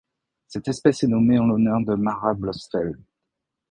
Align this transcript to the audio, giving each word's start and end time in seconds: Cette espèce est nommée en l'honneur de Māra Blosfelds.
Cette 0.47 0.67
espèce 0.67 1.03
est 1.03 1.07
nommée 1.07 1.37
en 1.37 1.45
l'honneur 1.45 1.79
de 1.85 1.93
Māra 1.93 2.33
Blosfelds. 2.33 2.97